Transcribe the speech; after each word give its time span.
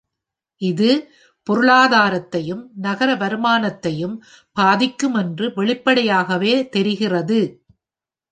இது 0.61 0.87
பொருளாதாரத்தையும், 1.47 2.63
நகர 2.77 3.09
வருமானத்தையும் 3.15 4.15
பாதிக்கும் 4.57 5.13
என்று 5.13 5.53
வெளிப்படையாகவே 5.55 6.69
தெரிகிறது. 6.69 7.39